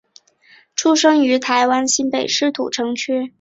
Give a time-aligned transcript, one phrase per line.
[0.75, 3.29] 出生于台湾新北市土城区。